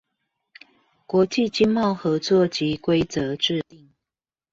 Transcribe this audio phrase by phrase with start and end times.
[1.05, 3.93] 國際經貿合作及規則制定